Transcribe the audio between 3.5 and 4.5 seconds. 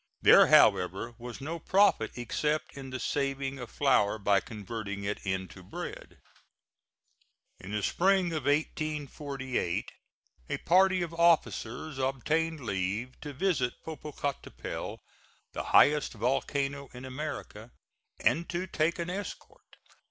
of flour by